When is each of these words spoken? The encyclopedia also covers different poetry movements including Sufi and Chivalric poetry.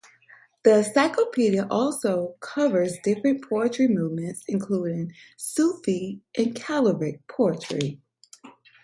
The 0.63 0.79
encyclopedia 0.79 1.67
also 1.69 2.35
covers 2.39 2.97
different 3.03 3.47
poetry 3.47 3.87
movements 3.87 4.43
including 4.47 5.13
Sufi 5.37 6.21
and 6.35 6.57
Chivalric 6.59 7.27
poetry. 7.27 8.01